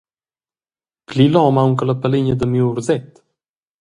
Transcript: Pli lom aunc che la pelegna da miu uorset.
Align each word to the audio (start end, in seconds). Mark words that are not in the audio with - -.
Pli 1.07 1.25
lom 1.33 1.55
aunc 1.61 1.77
che 1.77 1.83
la 1.87 1.99
pelegna 2.01 2.35
da 2.37 2.47
miu 2.49 2.65
uorset. 2.67 3.09